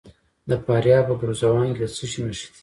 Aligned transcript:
د 0.49 0.51
فاریاب 0.65 1.05
په 1.09 1.15
ګرزوان 1.21 1.69
کې 1.75 1.81
د 1.89 1.93
څه 1.97 2.05
شي 2.11 2.21
نښې 2.25 2.47
دي؟ 2.51 2.57